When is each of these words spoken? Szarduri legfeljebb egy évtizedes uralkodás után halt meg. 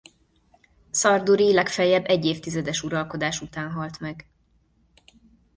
Szarduri 0.91 1.53
legfeljebb 1.53 2.05
egy 2.05 2.25
évtizedes 2.25 2.83
uralkodás 2.83 3.41
után 3.41 3.71
halt 3.71 3.99
meg. 3.99 4.25